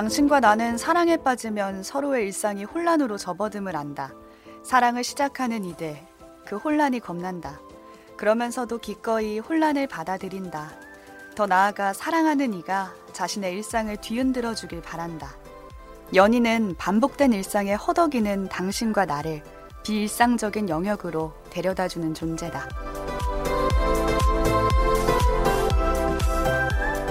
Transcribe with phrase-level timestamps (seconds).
[0.00, 4.14] 당신과 나는 사랑에 빠지면 서로의 일상이 혼란으로 접어듦을 안다.
[4.62, 5.94] 사랑을 시작하는 이들,
[6.46, 7.60] 그 혼란이 겁난다.
[8.16, 10.70] 그러면서도 기꺼이 혼란을 받아들인다.
[11.34, 15.36] 더 나아가 사랑하는 이가 자신의 일상을 뒤흔들어 주길 바란다.
[16.14, 19.42] 연인은 반복된 일상에 허덕이는 당신과 나를
[19.82, 23.09] 비일상적인 영역으로 데려다 주는 존재다.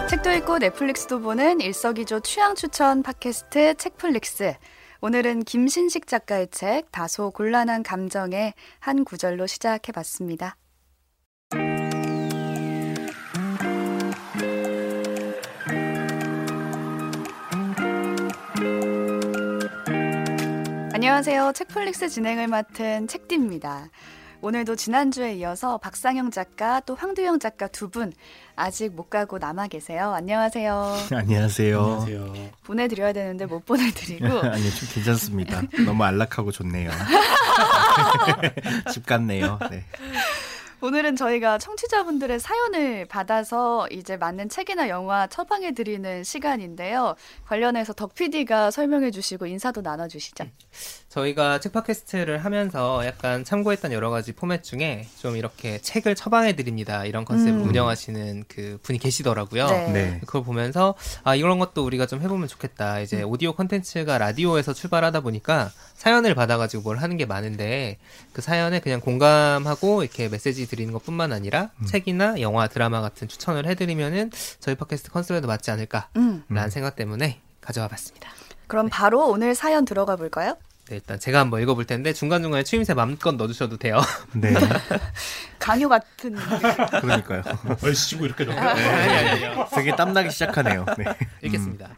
[0.09, 4.55] 책도 읽고 넷플릭스도 보는 일석이조 취향 추천 팟캐스트 책플릭스.
[5.01, 10.57] 오늘은 김신식 작가의 책 다소 곤란한 감정의 한 구절로 시작해 봤습니다.
[20.91, 21.51] 안녕하세요.
[21.53, 23.89] 책플릭스 진행을 맡은 책디입니다.
[24.41, 28.13] 오늘도 지난주에 이어서 박상영 작가 또 황두영 작가 두 분
[28.55, 30.13] 아직 못 가고 남아 계세요.
[30.13, 30.95] 안녕하세요.
[31.15, 31.79] 안녕하세요.
[31.81, 32.49] 안녕하세요.
[32.63, 34.27] 보내드려야 되는데 못 보내드리고.
[34.47, 35.61] 아니요, 좀 괜찮습니다.
[35.85, 36.91] 너무 안락하고 좋네요.
[38.93, 39.57] 집 같네요.
[39.71, 39.83] 네.
[40.81, 47.15] 오늘은 저희가 청취자분들의 사연을 받아서 이제 맞는 책이나 영화 처방해 드리는 시간인데요.
[47.47, 50.45] 관련해서 덕 PD가 설명해 주시고 인사도 나눠 주시죠.
[51.09, 57.03] 저희가 책 팟캐스트를 하면서 약간 참고했던 여러 가지 포맷 중에 좀 이렇게 책을 처방해 드립니다.
[57.03, 57.67] 이런 컨셉을 음.
[57.67, 59.67] 운영하시는 그 분이 계시더라고요.
[59.67, 59.91] 네.
[59.91, 60.19] 네.
[60.25, 62.99] 그걸 보면서 아 이런 것도 우리가 좀 해 보면 좋겠다.
[62.99, 63.29] 이제 음.
[63.29, 67.97] 오디오 콘텐츠가 라디오에서 출발하다 보니까 사연을 받아가지고 뭘 하는 게 많은데
[68.31, 71.85] 그 사연에 그냥 공감하고 이렇게 메시지 드리는 것뿐만 아니라 음.
[71.85, 76.69] 책이나 영화, 드라마 같은 추천을 해드리면은 저희 팟캐스트 컨셉에도 맞지 않을까라는 음.
[76.69, 78.29] 생각 때문에 가져와 봤습니다.
[78.67, 80.55] 그럼 바로 오늘 사연 들어가 볼까요?
[80.87, 83.99] 네, 일단 제가 한번 읽어볼 텐데 중간중간에 추임새 마음껏 넣어주셔도 돼요.
[84.31, 84.53] 네.
[85.59, 86.33] 강요 같은.
[87.01, 87.43] 그러니까요.
[87.83, 89.67] 얼씨구 이렇게 넣어.
[89.75, 90.85] 되게 땀나기 시작하네요.
[90.97, 91.03] 네.
[91.43, 91.89] 읽겠습니다.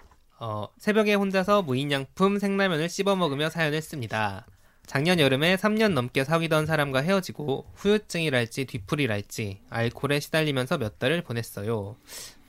[0.43, 4.47] 어, 새벽에 혼자서 무인양품 생라면을 씹어 먹으며 사연을 씁니다.
[4.87, 11.95] 작년 여름에 3년 넘게 사귀던 사람과 헤어지고 후유증이랄지 뒤풀이랄지 알코올에 시달리면서 몇 달을 보냈어요.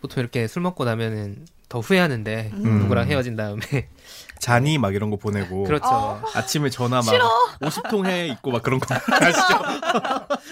[0.02, 2.80] 보통 이렇게 술 먹고 나면은 더 후회하는데 음.
[2.80, 3.62] 누구랑 헤어진 다음에
[4.38, 5.86] 잔이 막 이런 거 보내고 그렇죠.
[5.88, 6.22] 어.
[6.34, 7.30] 아침에 전화 막 싫어.
[7.60, 9.62] 50통 해 있고 막 그런 거 아시죠?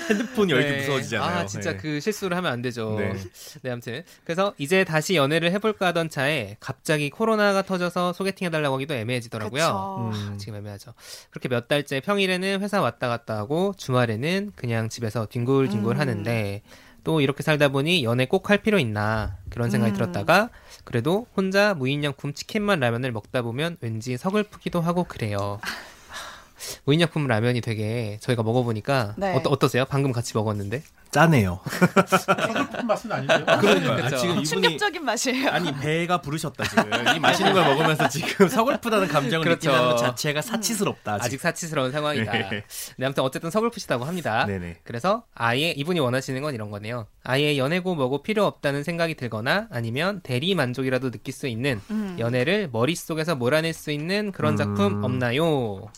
[0.08, 0.78] 핸드폰 열기 네.
[0.78, 1.38] 무서워지잖아요.
[1.40, 1.76] 아 진짜 네.
[1.76, 2.94] 그 실수를 하면 안 되죠.
[2.96, 3.12] 네.
[3.62, 3.70] 네.
[3.70, 9.62] 아무튼 그래서 이제 다시 연애를 해볼까 하던 차에 갑자기 코로나가 터져서 소개팅 해달라고 하기도 애매해지더라고요.
[9.62, 10.10] 그쵸.
[10.30, 10.38] 음.
[10.38, 10.94] 지금 애매하죠.
[11.30, 16.00] 그렇게 몇 달째 평일에는 회사 왔다 갔다 하고 주말에는 그냥 집에서 뒹굴뒹굴 음.
[16.00, 16.62] 하는데
[17.04, 19.94] 또 이렇게 살다 보니 연애 꼭 할 필요 있나 그런 생각이 음.
[19.94, 20.50] 들었다가
[20.84, 25.60] 그래도 혼자 무인양품 치킨만 라면을 먹다 보면 왠지 서글프기도 하고 그래요.
[26.84, 29.34] 무인양품 라면이 되게 저희가 먹어보니까 네.
[29.34, 29.84] 어떠, 어떠세요?
[29.84, 31.58] 방금 같이 먹었는데 짜네요.
[32.06, 33.44] 서글픈 맛은 아닌데요.
[33.60, 34.16] 그러니까 그쵸.
[34.16, 35.48] 지금 이분이 충격적인 맛이에요.
[35.50, 39.70] 아니 배가 부르셨다 지금 이 맛있는 걸 먹으면서 지금 서글프다는 감정을 그렇죠.
[39.70, 41.40] 느끼는 것 자체가 사치스럽다 아직 아직.
[41.40, 42.32] 사치스러운 상황이다.
[42.32, 42.64] 네.
[42.96, 44.46] 네, 아무튼 어쨌든 서글프시다고 합니다.
[44.46, 44.78] 네네.
[44.84, 47.06] 그래서 아예 이분이 원하시는 건 이런 거네요.
[47.24, 52.16] 아예 연애고 뭐고 필요 없다는 생각이 들거나 아니면 대리 만족이라도 느낄 수 있는 음.
[52.20, 55.04] 연애를 머릿 속에서 몰아낼 수 있는 그런 작품 음.
[55.04, 55.88] 없나요?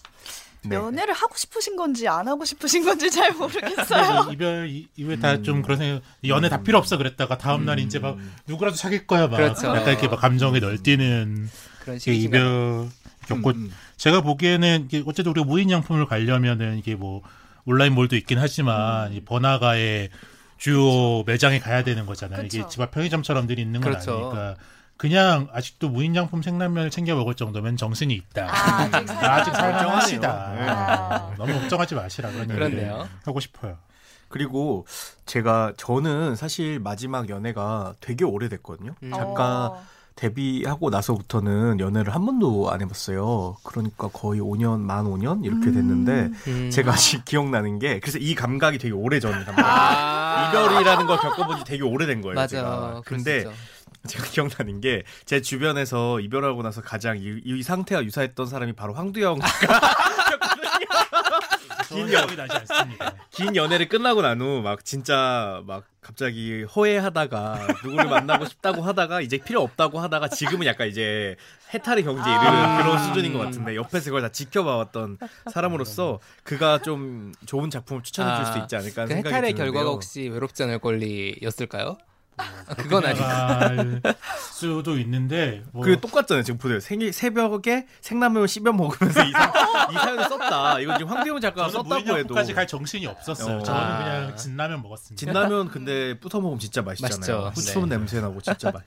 [0.64, 0.76] 네.
[0.76, 4.30] 연애를 하고 싶으신 건지 안 하고 싶으신 건지 잘 모르겠어요.
[4.32, 8.16] 이별 이- 이후에 다좀 그런 생각 연애 다 필요 없어 그랬다가 다음 날 이제 막
[8.46, 9.68] 누구라도 사귈 거야 막 그렇죠.
[9.68, 11.48] 약간 이렇게 막 감정에 널뛰는
[11.80, 12.88] 그런 시기가 이별
[13.26, 13.72] 겪고 음.
[13.96, 17.22] 제가 보기에는 이게 어쨌든 우리가 무인양품을 가려면은 이게 뭐
[17.64, 20.10] 온라인 몰도 있긴 하지만 이 번화가의
[20.58, 22.42] 주요 매장에 가야 되는 거잖아요.
[22.42, 22.58] 그쵸.
[22.58, 24.12] 이게 집 앞 편의점처럼 늘 있는 건 그렇죠.
[24.12, 24.56] 아니니까
[25.02, 28.46] 그냥 아직도 무인양품 생라면을 챙겨 먹을 정도면 정신이 있다.
[28.48, 30.30] 아, 아직 아직 살만하시다.
[30.30, 31.34] 아.
[31.36, 32.94] 너무 걱정하지 마시라 그런 얘기를.
[33.24, 33.78] 하고 싶어요.
[34.28, 34.86] 그리고
[35.26, 38.94] 제가 저는 사실 마지막 연애가 되게 오래됐거든요.
[39.02, 39.10] 음.
[39.10, 39.82] 작가 어.
[40.14, 43.56] 데뷔하고 나서부터는 연애를 한 번도 안 해봤어요.
[43.64, 45.74] 그러니까 거의 5년, 만 5년 이렇게 음.
[45.74, 46.70] 됐는데 음.
[46.70, 49.66] 제가 아직 기억나는 게 그래서 이 감각이 되게 오래전 감각.
[49.66, 50.48] 아.
[50.48, 52.36] 이별이라는 걸 겪어본 지 되게 오래된 거예요.
[52.36, 52.56] 맞아.
[52.56, 53.02] 제가.
[53.04, 53.46] 근데.
[54.08, 59.38] 제가 기억나는 게 제 주변에서 이별하고 나서 가장 이, 이 상태와 유사했던 사람이 바로 황두영
[61.88, 63.14] 긴 연- 기억이 나지 않습니다.
[63.30, 69.36] 긴 연애를 끝나고 난 후 막 진짜 막 갑자기 허해하다가 누구를 만나고 싶다고 하다가 이제
[69.38, 71.36] 필요 없다고 하다가 지금은 약간 이제
[71.74, 72.82] 해탈의 경지에 이르는 아.
[72.82, 75.18] 그런 수준인 것 같은데 옆에서 그걸 다 지켜봐왔던
[75.52, 79.72] 사람으로서 그가 좀 좋은 작품을 추천해 줄 수 있지 않을까 하는 그 생각이 해탈의 드는데요.
[79.72, 81.98] 결과가 혹시 외롭지 않을 권리였을까요?
[82.38, 84.02] 아, 그건 아니고 할
[84.52, 86.42] 수도 있는데 뭐 그 똑같잖아요.
[86.44, 86.80] 지금 보세요.
[86.80, 90.80] 생일 새벽에 생라면을 씹어 먹으면서 이, 사, 이 사연을 썼다.
[90.80, 93.58] 이건 지금 황대용 작가가 썼다고 해도 무인양품까지 갈 정신이 없었어요.
[93.58, 93.62] 어.
[93.62, 93.98] 저는 아.
[93.98, 95.18] 그냥 진라면 먹었습니다.
[95.18, 97.42] 진라면 근데 뿌터 먹으면 진짜 맛있잖아요.
[97.44, 97.52] 맛있죠.
[97.80, 97.96] 후추 네.
[97.96, 98.82] 냄새 나고 진짜 맛.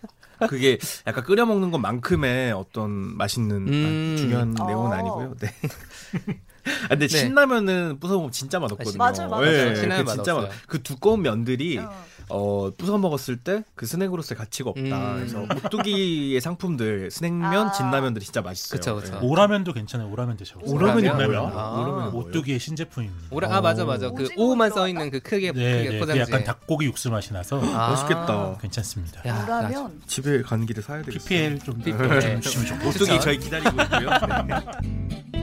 [0.50, 0.77] 그게
[1.07, 4.13] 약간 끓여 먹는 것만큼의 어떤 맛있는 음.
[4.15, 4.65] 아, 중요한 어.
[4.65, 5.36] 내용은 아니고요.
[5.39, 5.53] 네.
[6.86, 7.18] 아, 근데 네.
[7.18, 8.98] 신라면은 부숴 먹으면 진짜 맛없거든요.
[8.98, 9.45] 맞아요, 맞아요.
[9.45, 10.33] 예, 신라면 그 진짜.
[10.33, 10.50] 맛.
[10.68, 12.06] 그 두꺼운 면들이 어.
[12.30, 14.81] 어, 부숴 먹었을 때 그 스낵으로서의 가치가 없다.
[14.81, 15.16] 음.
[15.18, 17.72] 그래서 오뚜기의 상품들 스낵면, 아.
[17.72, 18.80] 진라면들이 진짜 맛있어요.
[18.80, 19.19] 그쵸, 그쵸.
[19.22, 19.25] 예.
[19.25, 20.10] 오라면도 괜찮아요.
[20.12, 20.75] 오라면 드셔보세요.
[20.75, 21.25] 오라면이 오라면?
[21.27, 21.39] 뭐야?
[21.54, 21.72] 아.
[21.81, 22.30] 오라면이 뭐예요?
[22.30, 23.27] 오뚜기의 신제품입니다.
[23.31, 24.72] 오라 아 맞아 맞아 그 오만?
[24.72, 25.94] 써 있는 그 크게 네, 크게 네.
[25.94, 26.22] 그 포장지.
[26.22, 27.89] 약간 닭고기 육수 맛이 나서 아.
[27.92, 28.57] 맛있겠다.
[28.62, 29.22] 괜찮습니다.
[29.27, 31.19] 야, 나 오라면 집에 가는 길에 사야 되겠어요.
[31.27, 32.22] PPL 좀 PPL.
[32.22, 32.89] 좀 주시면 좋겠어요.
[32.89, 33.19] 오뚜기.
[33.22, 34.10] 저희 기다리고 있고요.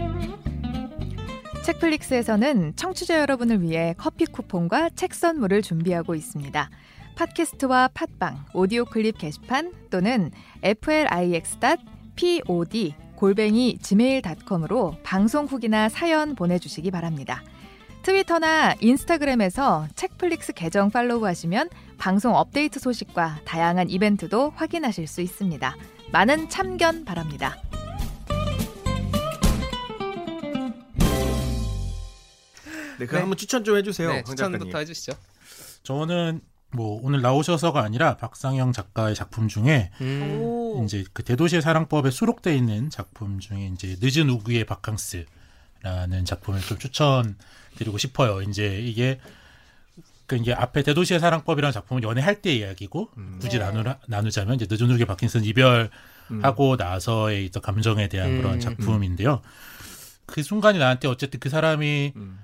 [1.62, 1.66] 네.
[1.66, 6.68] 책플릭스에서는 청취자 여러분을 위해 커피 쿠폰과 책 선물을 준비하고 있습니다.
[7.14, 10.32] 팟캐스트와 팟빵, 오디오 클립 게시판 또는
[10.62, 11.64] flix.pod
[13.14, 17.42] 골뱅이 gmail.com으로 방송 후기나 사연 보내주시기 바랍니다.
[18.02, 21.68] 트위터나 인스타그램에서 책플릭스 계정 팔로우하시면
[21.98, 25.76] 방송 업데이트 소식과 다양한 이벤트도 확인하실 수 있습니다.
[26.10, 27.56] 많은 참견 바랍니다.
[33.02, 33.20] 네, 그럼 네.
[33.22, 34.08] 한번 추천 좀 해주세요.
[34.08, 34.78] 네, 황 추천부터.
[34.78, 35.12] 해주시죠.
[35.82, 36.40] 저는
[36.70, 40.38] 뭐 오늘 나오셔서가 아니라 박상영 작가의 작품 중에 음.
[40.40, 40.82] 오.
[40.84, 47.98] 이제 그 대도시의 사랑법에 수록돼 있는 작품 중에 이제 늦은 우구의 바캉스라는 작품을 좀 추천드리고
[47.98, 48.40] 싶어요.
[48.42, 49.20] 이제 이게
[50.26, 53.38] 그 이게 앞에 대도시의 사랑법이라는 작품은 연애할 때 이야기고 음.
[53.40, 53.64] 굳이 네.
[53.64, 59.42] 나누 나누자면 이제 늦은 우구의 바캉스는 이별하고 나서의 있던 감정에 대한 음, 그런 작품인데요.
[60.24, 62.38] 그 순간이 나한테 어쨌든 그 사람이 음.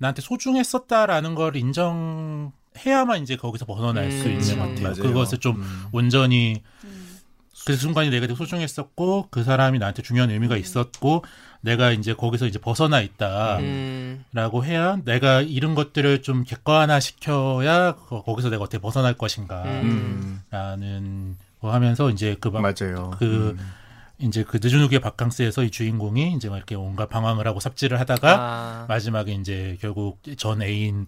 [0.00, 4.56] 나한테 소중했었다라는 걸 인정해야만 이제 거기서 벗어날 수 음, 있는 그쵸.
[4.56, 4.82] 것 같아요.
[4.82, 4.94] 맞아요.
[5.02, 5.84] 그것을 좀 음.
[5.92, 7.18] 온전히 음.
[7.66, 11.22] 그 순간이 내가 되게 소중했었고 그 사람이 나한테 중요한 의미가 있었고
[11.60, 14.64] 내가 이제 거기서 이제 벗어나 있다라고 음.
[14.64, 21.36] 해야 내가 잃은 것들을 좀 객관화 시켜야 거- 거기서 내가 어떻게 벗어날 것인가라는 음.
[21.60, 23.10] 거 하면서 이제 그막 맞아요.
[23.18, 23.72] 그 음.
[24.20, 28.36] 이제 그 늦은 후기의 바캉스에서 이 주인공이 이제 막 이렇게 온갖 방황을 하고 삽질을 하다가
[28.38, 28.86] 아.
[28.88, 31.06] 마지막에 이제 결국 전 애인이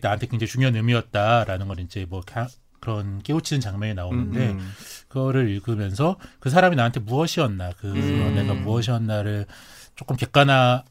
[0.00, 2.48] 나한테 굉장히 중요한 의미였다라는 걸 이제 뭐 가-
[2.80, 4.72] 그런 깨우치는 장면이 나오는데 음, 음.
[5.08, 8.34] 그거를 읽으면서 그 사람이 나한테 무엇이었나 그 음.
[8.34, 9.46] 내가 무엇이었나를
[9.96, 10.84] 조금 객관화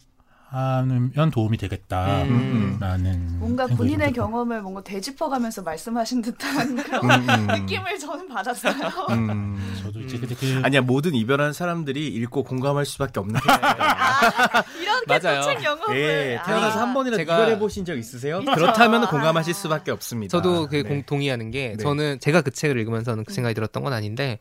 [0.53, 3.35] 하면 도움이 되겠다라는 음.
[3.39, 4.27] 뭔가 본인의 들어요.
[4.27, 7.47] 경험을 뭔가 되짚어가면서 말씀하신 듯한 그런 음, 음.
[7.47, 8.73] 느낌을 저는 받았어요.
[9.09, 9.57] 음.
[9.81, 14.63] 저도 이제 그 아니야 모든 이별한 사람들이 읽고 공감할 수밖에 없는 거니까.
[14.79, 15.63] 이렇게 맞아요.
[15.63, 15.97] 영업을.
[15.99, 16.81] 예, 태어나서 아.
[16.83, 18.39] 한 번이라도 제가- 이별해 보신 적 있으세요?
[18.41, 18.51] 있죠.
[18.53, 19.09] 그렇다면 아.
[19.09, 20.29] 공감하실 수밖에 없습니다.
[20.37, 20.83] 저도 그 네.
[20.83, 21.77] 공, 동의하는 게 네.
[21.77, 24.37] 저는 제가 그 책을 읽으면서는 그 생각이 들었던 건 아닌데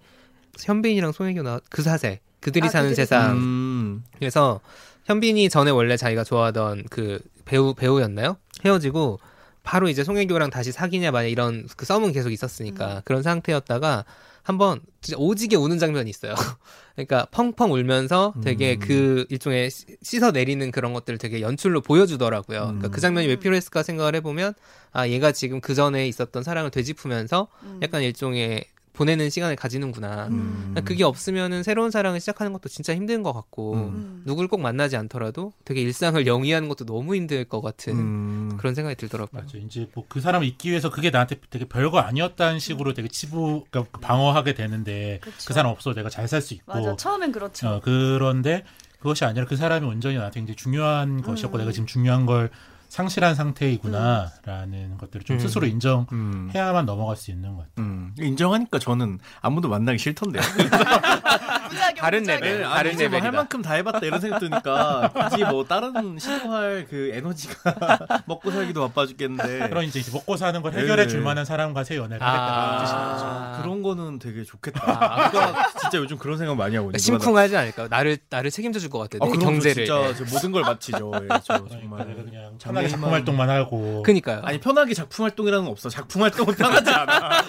[0.60, 4.04] 현빈이랑 송혜교 나 그 사세 그들이 아, 사는 그들이 세상 음.
[4.18, 4.60] 그래서
[5.06, 8.36] 현빈이 전에 원래 자기가 좋아하던 그 배우 배우였나요?
[8.64, 9.18] 헤어지고
[9.62, 13.00] 바로 이제 송혜교랑 다시 사귀냐 마냐 이런 그 썸은 계속 있었으니까 음.
[13.04, 14.04] 그런 상태였다가
[14.42, 16.34] 한번 진짜 오지게 우는 장면이 있어요.
[16.96, 18.78] 그러니까 펑펑 울면서 되게 음.
[18.80, 22.60] 그 일종의 씻- 씻어 내리는 그런 것들을 되게 연출로 보여주더라고요.
[22.60, 22.90] 그러니까 음.
[22.90, 24.54] 그 장면이 왜 필요했을까 생각을 해보면
[24.90, 27.80] 아 얘가 지금 그 전에 있었던 사랑을 되짚으면서 음.
[27.82, 30.28] 약간 일종의 보내는 시간을 가지는구나.
[30.28, 30.74] 음.
[30.84, 33.78] 그게 없으면은 새로운 사랑을 시작하는 것도 진짜 힘든 것 같고 음.
[33.78, 34.22] 음.
[34.26, 38.56] 누굴 꼭 만나지 않더라도 되게 일상을 영위하는 것도 너무 힘들 것 같은 음.
[38.58, 39.42] 그런 생각이 들더라고요.
[39.42, 43.64] 맞아 이제 뭐 그 사람을 잊기 위해서 그게 나한테 되게 별거 아니었다는 식으로 되게 치부
[43.70, 45.36] 그러니까 방어하게 되는데 그쵸.
[45.46, 46.96] 그 사람 없어도 내가 잘 살 수 있고 맞아.
[46.96, 47.68] 처음엔 그렇죠.
[47.68, 48.64] 어, 그런데
[48.98, 52.50] 그것이 아니라 그 사람이 온전히 나한테 굉장히 중요한 것이었고 내가 지금 중요한 걸
[52.92, 55.40] 상실한 상태이구나라는 것들을 좀 음.
[55.40, 55.70] 스스로 음.
[55.70, 57.86] 인정해야만 넘어갈 수 있는 것 같아요.
[57.86, 58.14] 음.
[58.18, 60.42] 인정하니까 저는 아무도 만나기 싫던데요.
[61.96, 62.22] 다른.
[62.24, 62.58] 레벨.
[62.58, 63.32] 네, 다른 아니, 이제 뭐할.
[63.32, 69.06] 만큼 다 해봤다 이런 생각 드니까 굳이 뭐 다른 시도할 그 에너지가 먹고 살기도 바빠
[69.06, 71.24] 죽겠는데 그런 이제 먹고 사는 걸 해결해 줄 네.
[71.24, 73.56] 만한 사람과 새 연애를 아.
[73.58, 73.60] 아.
[73.62, 74.82] 그런 거는 되게 좋겠다.
[74.84, 77.88] 아, 누가 진짜 요즘 그런 생각 많이 하고 있는 심쿵하지 않을까?
[77.88, 79.24] 나를 나를 책임져 줄 것 같아.
[79.24, 79.86] 아, 경제를.
[79.86, 81.12] 진짜 저 모든 걸 마치죠.
[81.22, 82.58] 예, 저 그러니까 정말 그냥.
[82.62, 84.42] 편하게 작품 활동만 하고 그니까요.
[84.44, 85.88] 아니 편하게 작품 활동이라는 건 없어.
[85.88, 87.42] 작품 활동은 편하지 않아.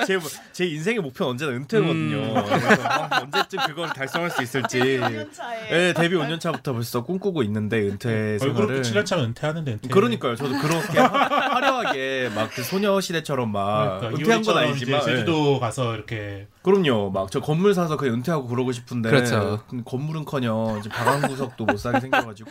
[0.06, 0.18] 제,
[0.52, 2.16] 제 인생의 목표는 언제나 은퇴거든요.
[2.16, 2.34] 음.
[3.12, 4.78] 언제쯤 그걸 달성할 수 있을지.
[4.78, 5.68] 5년 차에.
[5.88, 8.82] 예, 데뷔 5년 차부터 벌써 꿈꾸고 있는데 은퇴 얼굴 생활을.
[8.82, 9.88] 7년 차면 은퇴하는데 은퇴.
[9.88, 10.36] 그러니까요.
[10.36, 11.08] 저도 그렇게 화-
[11.54, 15.02] 화려하게 막 그 소녀 시대처럼 막 그러니까 은퇴한 건 아니지만.
[15.04, 17.10] 제주도 가서 이렇게 그럼요.
[17.10, 19.60] 막 저 건물 사서 그냥 은퇴하고 그러고 싶은데 그렇죠.
[19.84, 22.50] 건물은커녕 지금 방한 구석도 못 사게 생겨가지고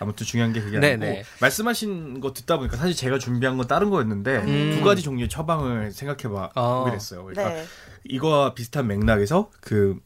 [0.00, 1.22] 아무튼 중요한 게 그게 아니고 네네.
[1.40, 4.76] 말씀하신 거 듣다 보니까 사실 제가 준비한 건 다른 거였는데 음.
[4.78, 6.78] 두 가지 종류의 처방을 생각해봐 어.
[6.84, 7.24] 보게 됐어요.
[7.24, 7.64] 그러니까 네.
[8.04, 9.96] 이거와 비슷한 맥락에서 그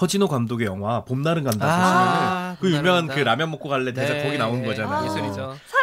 [0.00, 3.14] 허진호 감독의 영화 봄날은 간다 보시면은 아, 그 유명한 감사합니다.
[3.14, 4.64] 그 라면 먹고 갈래 대사 네, 거기 네.
[4.66, 4.96] 거잖아요.
[4.96, 5.04] 아.
[5.06, 5.34] 예술이죠.
[5.66, 5.79] 사랑이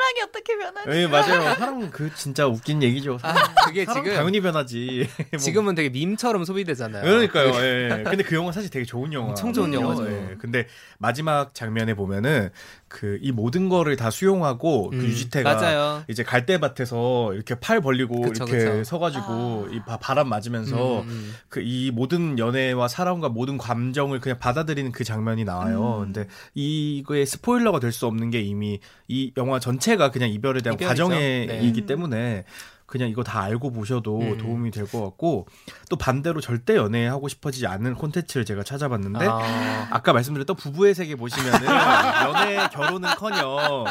[0.47, 0.89] 어떻게 변하지?
[0.91, 1.55] 예, 맞아요.
[1.55, 3.17] 사람 그 진짜 웃긴 얘기죠.
[3.21, 3.33] 아,
[3.65, 5.07] 그게 사람 지금 당연히 변하지.
[5.31, 5.39] 뭐.
[5.39, 7.03] 지금은 되게 밈처럼 소비되잖아요.
[7.03, 7.53] 그러니까요.
[7.65, 8.03] 예.
[8.03, 9.29] 근데 그 영화 사실 되게 좋은 영화.
[9.29, 10.09] 엄청 좋은 영화죠.
[10.09, 10.35] 예.
[10.39, 12.49] 근데 마지막 장면에 보면은
[12.87, 16.03] 그 이 모든 거를 다 수용하고 음, 그 유지태가 맞아요.
[16.07, 18.83] 이제 갈대밭에서 이렇게 팔 벌리고 그쵸, 이렇게 그쵸.
[18.83, 19.73] 서가지고 아.
[19.73, 21.33] 이 바- 바람 맞으면서 음, 음.
[21.49, 25.97] 그이 모든 연애와 사랑과 모든 감정을 그냥 받아들이는 그 장면이 나와요.
[26.05, 26.13] 음.
[26.13, 31.03] 근데 이거에 스포일러가 될 수 없는 게 이미 이 영화 전체가 그냥 이별에 대한 이별이죠.
[31.03, 31.85] 과정이기 네.
[31.85, 32.45] 때문에
[32.85, 34.37] 그냥 이거 다 알고 보셔도 음.
[34.37, 35.45] 도움이 될 것 같고
[35.89, 41.59] 또 반대로 절대 연애하고 싶어지지 않는 콘텐츠를 제가 찾아봤는데 아, 아까 말씀드렸던 부부의 세계 보시면은
[42.23, 43.85] 연애 결혼은커녕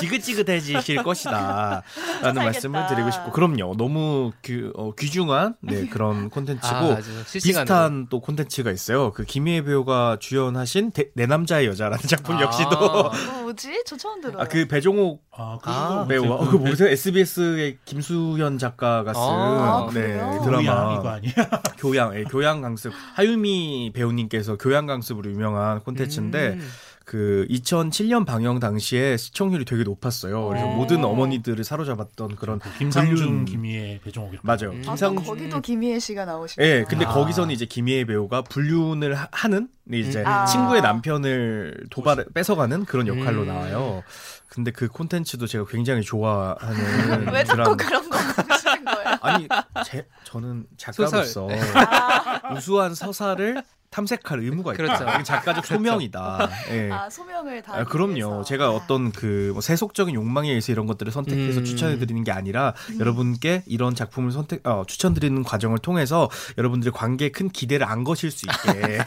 [0.00, 1.82] 지긋지긋해지실 것이다 라는
[2.22, 2.42] 살겠다.
[2.44, 6.98] 말씀을 드리고 싶고 그럼요 너무 그, 어, 귀중한 네, 그런 콘텐츠고 아.
[7.32, 12.42] 비슷한 또 콘텐츠가 있어요 그 김희애 배우가 주연하신 대- 내 남자의 여자라는 작품 아.
[12.42, 13.82] 역시도 어, 뭐지?
[13.86, 14.42] 저 처음 들어요.
[14.42, 20.14] 아 그 배종옥 아, 아, 배우와 어, 그 모르세요 SBS의 김수현 작가가 쓴 아, 네?
[20.44, 21.32] 드라마 교양 이거 아니야?
[21.78, 22.92] 교양, 예, 교양 강습.
[23.14, 26.68] 하유미 배우님께서 교양 강습으로 유명한 콘텐츠인데 음.
[27.08, 30.46] 그 2007년 방영 당시에 시청률이 되게 높았어요.
[30.48, 30.74] 그래서 오.
[30.74, 34.46] 모든 어머니들을 사로잡았던 그런 김상중, 불륜- 김희애, 배종옥 이렇게.
[34.46, 34.72] 맞아요.
[34.76, 34.80] 음.
[34.80, 36.62] 아, 김상 또 거기도 김희애 씨가 나오시고.
[36.62, 37.08] 예, 근데 아.
[37.08, 40.26] 거기서는 이제 김희애 배우가 불륜을 하- 하는 이제 음.
[40.26, 40.44] 아.
[40.44, 43.46] 친구의 남편을 도발 뺏어가는 그런 역할로 음.
[43.46, 44.02] 나와요.
[44.50, 46.52] 근데 그 콘텐츠도 제가 굉장히 좋아하는
[47.32, 47.76] 왜 자꾸 드라마.
[47.76, 49.18] 그런 거 보시는 거예요?
[49.22, 49.48] 아니,
[49.86, 51.48] 제, 저는 작가로서 소설.
[51.56, 52.54] 네.
[52.54, 54.82] 우수한 서사를 탐색할 의무가 있다.
[54.82, 55.04] 그렇죠.
[55.14, 56.48] 이게 작가적 소명이다.
[56.70, 56.90] 예.
[56.90, 57.74] 아 소명을 다.
[57.74, 58.44] 아, 그럼요.
[58.44, 61.64] 제가 어떤 그뭐 세속적인 욕망에 의해서 이런 것들을 선택해서 음.
[61.64, 66.28] 추천해 드리는 게 아니라 여러분께 이런 작품을 선택, 어, 추천 드리는 과정을 통해서
[66.58, 68.98] 여러분들의 관계에 큰 기대를 안 거실 수 있게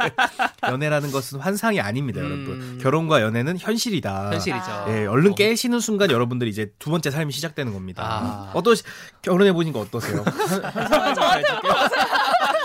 [0.68, 2.24] 연애라는 것은 환상이 아닙니다, 음.
[2.24, 2.78] 여러분.
[2.80, 4.32] 결혼과 연애는 현실이다.
[4.32, 4.84] 현실이죠.
[4.88, 8.02] 예, 얼른 깨시는 순간 여러분들이 이제 두 번째 삶이 시작되는 겁니다.
[8.04, 8.50] 아.
[8.54, 8.74] 어떠
[9.22, 10.24] 결혼해 보니까 어떠세요?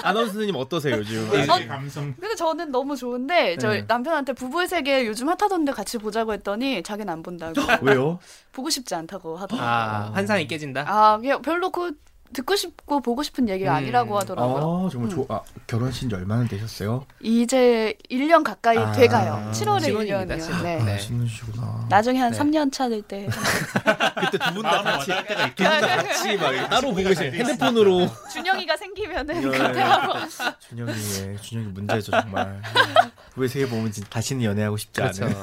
[0.05, 1.29] 아나운서님 어떠세요 요즘?
[1.31, 1.43] 네.
[1.43, 1.67] 어?
[1.67, 2.13] 감성.
[2.19, 3.83] 근데 저는 너무 좋은데 저 네.
[3.87, 8.19] 남편한테 부부의 세계 요즘 핫하던데 같이 보자고 했더니 자기는 안 본다고 왜요?
[8.51, 9.69] 보고 싶지 않다고 하더라고요.
[9.69, 10.85] 아, 환상이 깨진다.
[10.87, 11.93] 아, 그냥 별로 그
[12.35, 13.75] 듣고 싶고 보고 싶은 얘기가 음.
[13.77, 14.85] 아니라고 하더라고요.
[14.87, 15.25] 아 정말 좋.
[15.29, 17.05] 아 결혼하신 지 얼마나 되셨어요?
[17.21, 19.49] 이제 1년 가까이 아, 돼가요.
[19.51, 20.41] 7월에 신혼입니다, 1년이요.
[20.43, 20.63] 신혼.
[20.63, 20.83] 네.
[20.83, 20.93] 네.
[20.93, 21.85] 아, 신으시구나.
[21.89, 22.37] 나중에 한 네.
[22.39, 23.27] 3년 차 될 때
[24.19, 27.31] 그때 두 분 다 같이 와닿을 때가 두분다 같이 막 따로 보고 계세요.
[27.31, 28.07] 핸드폰으로.
[28.33, 29.57] 준영이가 생기면은 네.
[29.57, 30.13] 그때 하고
[30.69, 32.61] 준영이 예, 준영이 문제죠 정말.
[33.37, 35.25] 왜 세계 보면 다시는 연애하고 싶지 그렇죠.
[35.25, 35.35] 않은.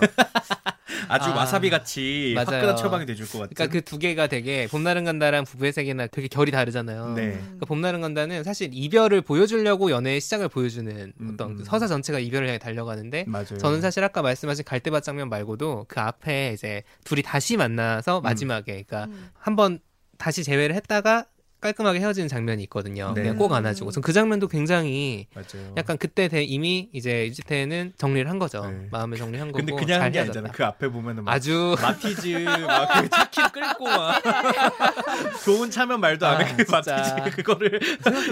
[1.09, 2.57] 아주 아, 와사비 같이 맞아요.
[2.57, 3.55] 화끈한 처방이 돼줄 것 같은.
[3.55, 7.15] 그러니까 그 두 개가 되게 봄날은 간다랑 부부의 세계나 되게 결이 다르잖아요.
[7.15, 7.33] 네.
[7.33, 11.57] 그러니까 봄날은 간다는 사실 이별을 보여주려고 연애의 시작을 보여주는 음, 어떤 음.
[11.59, 13.59] 그 서사 전체가 이별을 향해 달려가는데 맞아요.
[13.59, 19.05] 저는 사실 아까 말씀하신 갈대밭 장면 말고도 그 앞에 이제 둘이 다시 만나서 마지막에 그러니까
[19.13, 19.31] 음.
[19.39, 19.79] 한번
[20.19, 21.27] 다시 재회를 했다가
[21.63, 23.13] 깔끔하게 헤어지는 장면이 있거든요.
[23.15, 23.23] 네.
[23.23, 23.91] 그냥 꼭 안아주고.
[23.93, 25.73] 전 그 장면도 굉장히 맞아요.
[25.77, 28.67] 약간 그때 대- 이미 이제 유지태는 정리를 한 거죠.
[28.67, 28.89] 네.
[28.91, 29.59] 마음을 정리한 거고.
[29.65, 30.39] 근데 그냥 잘한게 헤어졌다.
[30.41, 30.53] 아니잖아.
[30.55, 32.29] 그 앞에 보면은 막 아주 마티즈
[32.67, 34.21] 막그 차키 끌고 막
[35.45, 36.51] 좋은 차면 말도 안 해.
[36.51, 36.65] 아, 그.
[36.71, 37.81] 마티즈 그거를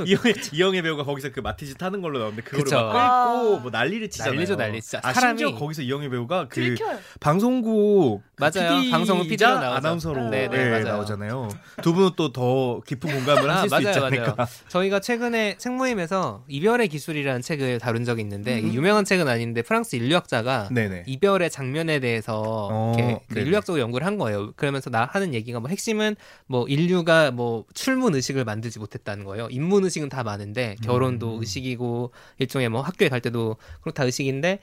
[0.06, 2.76] 이영애, 이영애 배우가 거기서 그 마티즈 타는 걸로 나오는데 그거를 그쵸.
[2.76, 3.60] 막 끌고 아.
[3.60, 4.34] 뭐 난리를 치잖아요.
[4.34, 4.80] 난리죠, 난리.
[4.82, 6.98] 진짜 아, 사람이- 심지어 거기서 이영애 배우가 그 들켜요.
[7.20, 8.80] 방송국 그 맞아요.
[8.80, 9.76] PD 방송국 PD로 나오죠.
[9.76, 10.84] 아나운서로 네, 네, 예, 맞아요.
[10.96, 11.48] 나오잖아요.
[11.82, 14.34] 두 분은 또 더 깊은 공감을 아, 하실 수 맞아요, 있지 않을까.
[14.36, 14.48] 맞아요.
[14.68, 18.72] 저희가 최근에 책 모임에서 이별의 기술이라는 책을 다룬 적이 있는데 음.
[18.74, 21.04] 유명한 책은 아닌데 프랑스 인류학자가 네네.
[21.06, 23.38] 이별의 장면에 대해서 어, 이렇게 그.
[23.40, 24.52] 인류학적으로 연구를 한 거예요.
[24.56, 29.48] 그러면서 나 하는 얘기가 뭐 핵심은 뭐 인류가 뭐 출문 의식을 만들지 못했다는 거예요.
[29.50, 31.40] 입문 의식은 다 많은데 결혼도 음.
[31.40, 34.58] 의식이고 일종의 뭐 학교에 갈 때도 그렇다 의식인데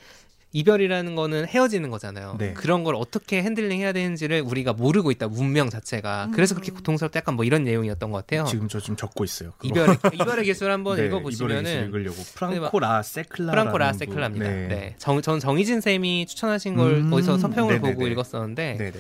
[0.54, 2.36] 이별이라는 거는 헤어지는 거잖아요.
[2.40, 2.54] 네.
[2.54, 5.28] 그런 걸 어떻게 handling 해야 되는지를 우리가 모르고 있다.
[5.28, 6.30] 문명 자체가.
[6.34, 6.76] 그래서 그렇게 음.
[6.76, 7.18] 고통스럽다.
[7.20, 8.46] 약간 뭐 이런 내용이었던 것 같아요.
[8.46, 9.52] 지금 저 좀 적고 있어요.
[9.58, 9.68] 그거.
[9.68, 14.46] 이별의 이별의 기술 한번 네, 읽어보시면은 읽으려고 프랑코 라 세클라 프랑코 라 세클라입니다.
[14.48, 14.96] 네.
[14.98, 17.94] 정, 전 정희진 쌤이 추천하신 걸 음, 어디서 서평을 네네네.
[17.94, 18.94] 보고 읽었었는데 네네.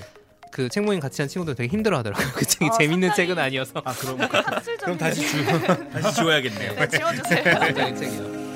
[0.51, 2.27] 그 책 모임 같이 한 친구들 되게 힘들어하더라고요.
[2.34, 3.82] 그 책이 아, 재밌는 상당히- 책은 아니어서.
[3.86, 4.18] 아 그럼
[4.82, 5.46] 그럼 다시 주
[5.94, 6.75] 다시 지워야겠네요.
[6.75, 7.44] 네, 지워주세요.
[7.44, 8.47] 굉장히 책이요.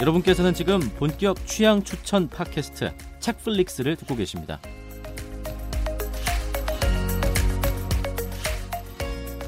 [0.00, 4.60] 여러분께서는 지금 본격 취향 추천 팟캐스트 책플릭스를 듣고 계십니다.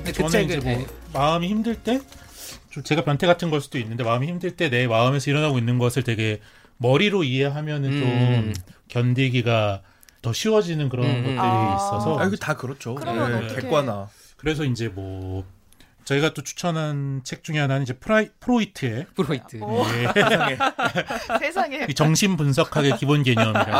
[0.05, 0.87] 그 저는 이제 뭐 네.
[1.13, 2.01] 마음이 힘들 때,
[2.71, 6.03] 좀 제가 변태 같은 걸 수도 있는데 마음이 힘들 때 내 마음에서 일어나고 있는 것을
[6.03, 6.41] 되게
[6.79, 8.01] 머리로 이해하면은 음.
[8.01, 8.55] 좀
[8.89, 9.83] 견디기가
[10.23, 11.23] 더 쉬워지는 그런 음, 음.
[11.23, 11.77] 것들이 아.
[11.77, 12.95] 있어서 아 이거 다 그렇죠.
[12.95, 14.09] 그러면 네, 객관화.
[14.39, 15.45] 그래서 이제 뭐
[16.09, 19.61] 저희가 또 추천한 책 중에 하나는 이제 프라이, 프로이트의 프로이트.
[19.61, 19.85] 오.
[19.91, 20.09] 예,
[21.39, 21.85] 세상에.
[21.91, 23.65] 이 정신 분석학의 기본 개념이라는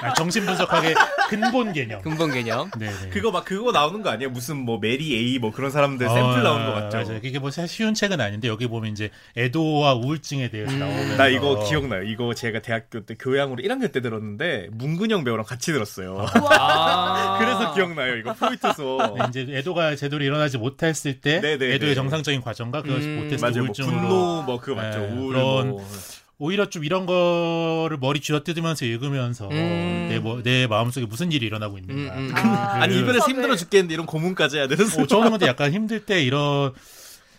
[0.00, 0.94] 아, 정신 분석학의
[1.28, 2.00] 근본 개념.
[2.02, 2.70] 근본 개념.
[2.78, 3.10] 네네.
[3.10, 4.30] 그거 막 그거 나오는 거 아니에요?
[4.30, 6.96] 무슨 뭐 메리 에이 뭐 그런 사람들 샘플 어, 나오는 거 맞죠?
[6.98, 7.20] 맞아요.
[7.22, 10.78] 이게 뭐 사실 쉬운 책은 아닌데 여기 보면 이제 애도와 우울증에 대해서 음.
[10.78, 12.02] 나오면서 나 이거 기억나요.
[12.02, 16.26] 이거 제가 대학교 때 교양으로 1학년 때 들었는데 문근영 배우랑 같이 들었어요.
[16.50, 17.38] 아.
[17.40, 18.16] 그래서 기억나요.
[18.16, 19.14] 이거 프로이트서.
[19.18, 21.74] 네, 이제 애도가 제대로 일어나지 못했을 때 네네네.
[21.74, 23.56] 애도의 정상적인 과정과 그것을 음, 못했을 때 맞아요.
[23.58, 24.98] 뭐 우울증으로 분노 뭐 그거 맞죠.
[25.00, 25.86] 네, 우울 그런 뭐.
[26.38, 30.06] 오히려 좀 이런 거를 머리 쥐어뜯으면서 읽으면서 음.
[30.10, 32.14] 내, 뭐, 내 마음속에 무슨 일이 일어나고 있는가.
[32.16, 32.34] 음, 음.
[32.36, 36.04] 아, 아니 이별에서 분석을- 힘들어 죽겠는데 이런 고문까지 해야 되는 어, 저는 근데 약간 힘들
[36.04, 36.72] 때 이런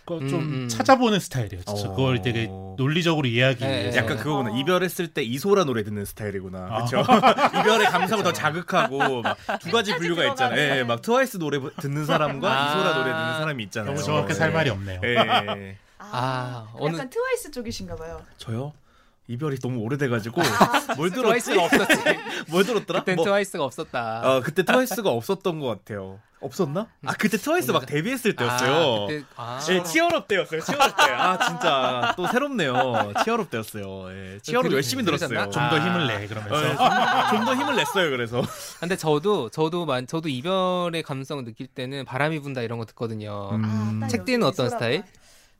[0.06, 0.68] 거좀 음, 음.
[0.68, 1.64] 찾아보는 스타일이에요.
[1.64, 1.94] 진짜 어.
[1.94, 2.46] 그걸 되게
[2.78, 3.98] 논리적으로 이해하기 네, 위해서.
[3.98, 4.58] 약간 그거구나.
[4.58, 6.68] 이별했을 때 이소라 노래 듣는 스타일이구나.
[6.70, 6.84] 아.
[6.84, 7.00] 그렇죠.
[7.60, 10.78] 이별의 감성을 더 자극하고 막두 가지 분류가 있잖아요.
[10.78, 12.68] 예, 막 트와이스 노래 듣는 사람과 아.
[12.70, 13.92] 이소라 노래 듣는 사람이 있잖아요.
[13.94, 15.00] 너무 정확하게 살 말이 없네요.
[15.04, 15.76] 예, 예.
[15.98, 18.20] 아, 어느- 약간 트와이스 쪽이신가 봐요.
[18.38, 18.72] 저요?
[19.26, 20.42] 이별이 너무 오래돼가지고
[20.96, 21.50] 뭘 들었지?
[21.50, 22.18] 트와이스가 없었지.
[22.50, 23.00] 뭘 들었더라?
[23.00, 24.20] 그땐 뭐, 트와이스가 없었다.
[24.22, 26.20] 어, 그때 트와이스가 없었던 것 같아요.
[26.40, 26.88] 없었나?
[27.06, 29.04] 아 그때 트와이스 막 데뷔했을 때였어요.
[29.04, 29.60] 아, 그때, 아.
[29.70, 30.60] 예, Cheer Up 때였어요.
[30.60, 31.02] Cheer Up 때.
[31.04, 33.14] 아 진짜 또 새롭네요.
[33.24, 34.10] Cheer Up 때였어요.
[34.12, 35.04] 예, Cheer Up 들- 열심히?
[35.04, 35.38] 들었어요.
[35.44, 35.80] 좀더 아.
[35.80, 38.10] 힘을 내 그러면서 어, 좀더 힘을 냈어요.
[38.10, 38.42] 그래서
[38.78, 43.48] 근데 저도 저도 만 저도 이별의 감성을 느낄 때는 바람이 분다 이런 거 듣거든요.
[43.52, 43.62] 음.
[43.64, 44.68] 아, 딱책 여기 띠는 어떤.
[44.68, 45.02] 스타일?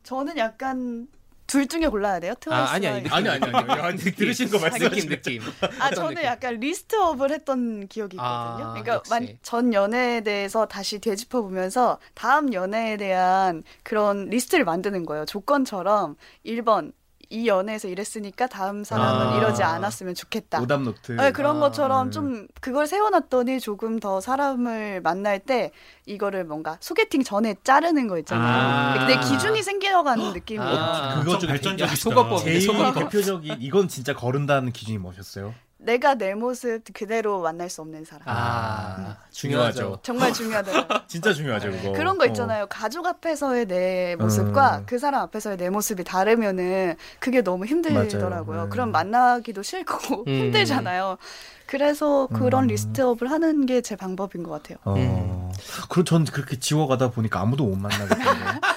[0.03, 1.07] 저는 약간
[1.47, 2.35] 둘 중에 골라야 돼요.
[2.41, 2.73] 트와이스.
[2.73, 5.43] 아니, 아니, 아니 아니 아니 아니 들으신 거 느낌 말씀하시면 느낌.
[5.79, 6.25] 아, 어떤 저는 느낌?
[6.25, 8.25] 약간 list up을 했던 기억이 있거든요.
[8.25, 9.03] 아, 그러니까.
[9.11, 15.25] 만, 전 연애에 대해서 다시 되짚어 보면서 다음 연애에 대한 그런 리스트를 만드는 거예요.
[15.27, 16.93] 조건처럼 1번
[17.31, 19.37] 이 연애에서 이랬으니까 다음 사람은 아.
[19.37, 20.61] 이러지 않았으면 좋겠다.
[20.61, 21.13] 오답 노트.
[21.13, 22.11] 네, 그런 아, 것처럼 음.
[22.11, 25.71] 좀 그걸 세워놨더니 조금 더 사람을 만날 때
[26.07, 28.47] 이거를 뭔가 소개팅 전에 자르는 거 있잖아요.
[28.47, 29.07] 아.
[29.07, 30.69] 내 기준이 생겨가는 느낌이에요.
[30.69, 31.21] 아.
[31.21, 32.11] 그거 좀 발전적이시다.
[32.11, 32.95] 속어법이네, 제일 속어법.
[33.11, 35.55] 대표적인 이건 진짜 거른다는 기준이 뭐셨어요?
[35.85, 38.23] 내가 내 모습 그대로 만날 수 없는 사람.
[38.27, 39.73] 아, 중요하죠.
[39.79, 39.99] 중요하죠.
[40.03, 41.01] 정말 중요하더라고요.
[41.07, 41.93] 진짜 중요하죠 그거.
[41.93, 42.67] 그런 거 있잖아요.
[42.69, 44.83] 가족 앞에서의 내 모습과 음.
[44.87, 48.57] 그 사람 앞에서의 내 모습이 다르면은 그게 너무 힘들더라고요.
[48.57, 48.71] 맞아요.
[48.71, 48.93] 그럼 음.
[48.93, 50.33] 만나기도 싫고 음.
[50.33, 51.19] 힘들잖아요.
[51.67, 52.69] 그래서 그런 음.
[52.69, 54.79] list up을 하는 게 제 방법인 것 같아요.
[54.85, 55.51] 어.
[55.91, 58.21] 그럼 전 그렇게 지워가다 보니까 아무도 못 만나겠던데.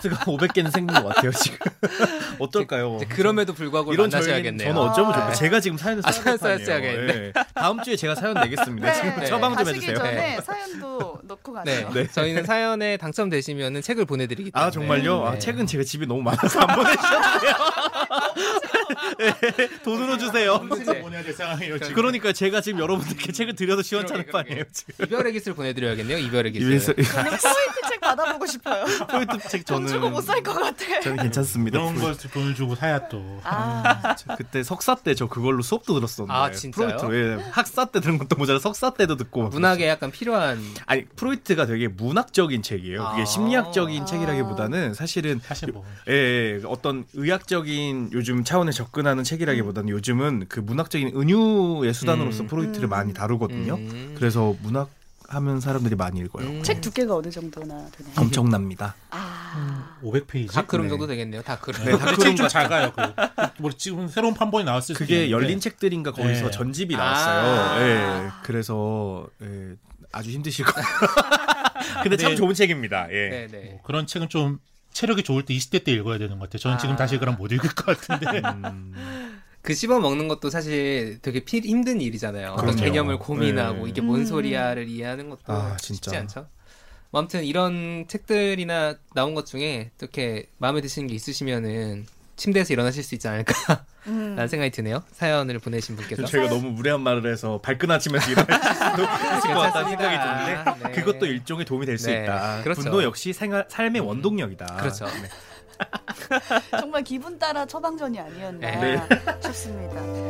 [0.00, 1.58] 리스트가 500개는 생긴 것 같아요 지금.
[2.38, 2.96] 어떨까요?
[2.96, 4.68] 이제 그럼에도 불구하고 이런 저희 만나셔야겠네요.
[4.72, 5.14] 저는 어쩌면 아.
[5.14, 5.32] 좋을까?
[5.34, 7.14] 제가 지금 사연을 아, 사연 써야겠네.
[7.14, 7.32] 예.
[7.54, 8.92] 다음 주에 제가 사연 내겠습니다.
[8.94, 9.26] 지금 네.
[9.26, 9.96] 처방 좀 해주세요.
[9.96, 11.84] 전에 사연도 넣고 네.
[11.84, 12.06] 가세요.
[12.12, 14.66] 저희는 사연에 당첨되시면은 책을 보내드리기 때문에.
[14.66, 15.26] 아 정말요?
[15.26, 15.38] 아 네.
[15.38, 17.54] 책은 제가 집에 너무 많아서 안 보내주셔도 돼요.
[19.18, 20.58] 네, 돈으로 주세요.
[20.86, 21.00] 네.
[21.00, 21.94] 보내야 될 상황이에요 지금.
[21.94, 25.04] 그러니까 제가 지금 여러분들께 책을 드려도 시원찮을 거 그러게, 아니에요 지금.
[25.06, 26.18] 이별의 기술 보내드려야겠네요.
[26.18, 26.78] 이별의 기술.
[26.80, 28.84] 저는 프로이트 책 받아보고 싶어요.
[29.10, 31.00] 프로이트 책돈 저는 주고 못 살 것 같아.
[31.00, 31.78] 저는 괜찮습니다.
[31.78, 33.40] 이런 걸 돈을 주고 사야 또.
[33.44, 36.32] 아, 저 그때 석사 때 저 그걸로 수업도 들었었는데.
[36.32, 36.96] 아, 진짜요?
[36.98, 39.42] 프로이트, 예, 학사 때 들은 것도 모자라 석사 때도 듣고.
[39.42, 40.58] 막 문학에 약간 필요한.
[40.86, 43.08] 아니 프로이트가 되게 문학적인 책이에요.
[43.10, 43.24] 그게 아.
[43.24, 44.04] 심리학적인 아.
[44.04, 51.12] 책이라기보다는 사실은 사실 뭐 예, 예, 어떤 의학적인 요즘 차원에 접근하는 책이라기보다는 요즘은 그 문학적인
[51.16, 52.46] 은유의 수단으로서 음.
[52.48, 52.90] 프로이트를 음.
[52.90, 53.74] 많이 다루거든요.
[53.74, 54.14] 음.
[54.18, 54.90] 그래서 문학
[55.28, 56.44] 하면 사람들이 많이 읽어요.
[56.48, 56.62] 음.
[56.64, 58.14] 책 두께가 어느 정도나 되나요?
[58.18, 58.96] 엄청납니다.
[59.10, 60.52] 아, 500페이지.
[60.52, 60.88] 다크룸 네.
[60.90, 61.42] 정도 되겠네요.
[61.42, 61.84] 다크룸.
[61.84, 62.92] 네, 다크룸 책좀 같은- 작아요.
[62.92, 65.30] 그, 뭐 지금 새로운 판본이 나왔을 그게 있는데.
[65.30, 66.50] 열린 책들인가 거기서 네.
[66.50, 66.98] 전집이 아.
[66.98, 67.86] 나왔어요.
[67.86, 68.28] 예.
[68.42, 69.74] 그래서 예,
[70.10, 70.88] 아주 힘드실 거예요.
[72.02, 73.06] 근데 참 근데- 좋은 책입니다.
[73.12, 73.46] 예.
[73.48, 73.64] 네네.
[73.70, 74.58] 뭐 그런 책은 좀
[74.92, 76.58] 체력이 좋을 때 20대 때 읽어야 되는 것 같아요.
[76.60, 76.96] 저는 지금 아.
[76.96, 78.40] 다시 그럼 못 읽을 것 같은데.
[78.48, 82.52] 음, 그 씹어 먹는 것도 사실 되게 피, 힘든 일이잖아요.
[82.52, 82.80] 어떤 그럼요.
[82.82, 83.90] 개념을 고민하고 네.
[83.90, 84.24] 이게 뭔 음.
[84.24, 86.16] 소리야를 이해하는 것도 아, 쉽지.
[86.16, 86.48] 않죠.
[87.10, 92.06] 뭐 아무튼 이런 책들이나 나온 것 중에 이렇게 마음에 드시는 게 있으시면은
[92.40, 94.46] 침대에서 일어나실 수 있지 않을까라는 음.
[94.48, 95.02] 생각이 드네요.
[95.12, 96.24] 사연을 보내신 분께서.
[96.24, 100.92] 저희가 너무 무례한 말을 해서 발끈하치면서 일어날 수도 있을 것 같다는 생각이 드는데 네.
[100.92, 102.62] 그것도 일종의 도움이 될수 네, 있다.
[102.62, 102.80] 그렇죠.
[102.80, 104.76] 분노 역시 생활, 삶의 원동력이다.
[104.76, 105.04] 그렇죠.
[105.04, 105.28] 네.
[106.80, 109.02] 정말 기분 따라 처방전이 아니었나 네.
[109.42, 110.29] 싶습니다.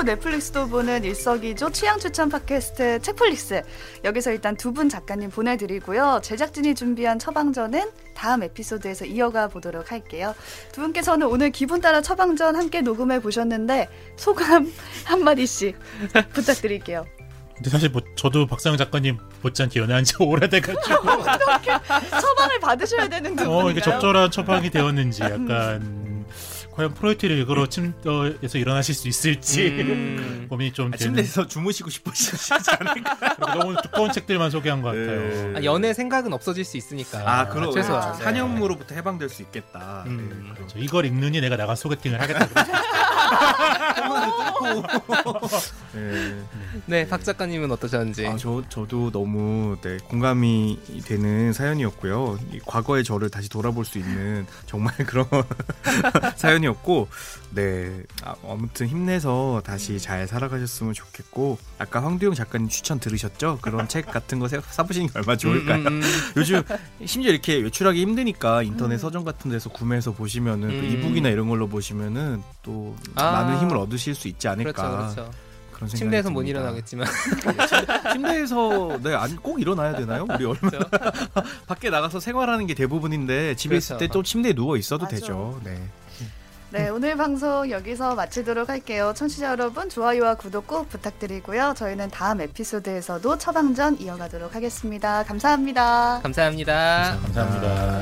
[0.00, 3.62] 읽고 넷플릭스도 보는 일석이조 취향 추천 팟캐스트 책플릭스.
[4.04, 6.20] 여기서 일단 두 분 작가님 보내드리고요.
[6.22, 10.34] 제작진이 준비한 처방전은 다음 에피소드에서 이어가 보도록 할게요.
[10.72, 14.72] 두 분께서는 오늘 기분 따라 처방전 함께 녹음해 보셨는데 소감
[15.04, 15.76] 한 마디씩
[16.32, 17.04] 부탁드릴게요.
[17.56, 21.02] 근데 사실 뭐 저도 박상영 작가님 못지않게 연애한 지 오래돼가지고.
[22.08, 23.80] 처방을 받으셔야 되는 두어 이게?
[23.80, 26.09] 적절한 처방이 되었는지 약간
[26.80, 30.46] 과연 프로이트를 이거로 침대에서 일어나실 수 있을지 음.
[30.48, 33.36] 고민이 좀 아, 되는 침대에서 주무시고 싶으시지 않을까?
[33.36, 35.52] 너무 두꺼운 책들만 소개한 것 같아요.
[35.52, 35.52] 네.
[35.58, 37.18] 아, 연애 생각은 없어질 수 있으니까.
[37.26, 38.16] 아, 그럼 최소한.
[38.16, 38.24] 네.
[38.24, 40.04] 사념으로부터 해방될 수 있겠다.
[40.06, 40.54] 음.
[40.58, 40.64] 네.
[40.68, 42.48] 저 이걸 읽느니 내가 나가 소개팅을 하겠다.
[44.00, 44.82] 그러죠.
[45.94, 46.42] 네.
[46.86, 48.26] 네, 박 작가님은 어떠셨는지.
[48.26, 52.38] 아, 저 저도 너무 네, 공감이 되는 사연이었고요.
[52.52, 55.26] 이 과거의 저를 다시 돌아볼 수 있는 정말 그런
[56.36, 57.08] 사연이었고,
[57.52, 63.58] 네 아, 아무튼 힘내서 다시 잘 살아가셨으면 좋겠고, 아까 황두영 작가님 추천 들으셨죠?
[63.60, 65.78] 그런 책 같은 거 사- 사보시는 게 얼마나 좋을까요?
[65.78, 66.02] 음, 음, 음.
[66.36, 66.62] 요즘
[67.04, 70.84] 심지어 이렇게 외출하기 힘드니까 인터넷 서점 같은 데서 구매해서 보시면은 또 음.
[70.84, 73.30] 이북이나 이런 걸로 보시면은 또 아.
[73.32, 75.30] 많은 힘을 얻 으실 수 있지 않을까 그렇죠, 그렇죠.
[75.72, 76.42] 그런 생각이 침대에서 못.
[76.42, 77.06] 일어나겠지만.
[78.12, 80.26] 침대에서 네, 안, 꼭 일어나야 되나요?
[80.28, 80.78] 우리 얼마나
[81.66, 84.06] 밖에 나가서 생활하는 게 대부분인데 집에 있을 그렇죠.
[84.12, 85.16] 때또 침대에 누워 있어도 맞아.
[85.16, 85.58] 되죠.
[85.64, 85.80] 네.
[86.72, 89.12] 네, 오늘 방송 여기서 마치도록 할게요.
[89.16, 91.74] 청취자 여러분, 좋아요와 구독 꼭 부탁드리고요.
[91.76, 95.24] 저희는 다음 에피소드에서도 처방전 이어가도록 하겠습니다.
[95.24, 96.20] 감사합니다.
[96.22, 97.18] 감사합니다.
[97.22, 98.00] 감사합니다.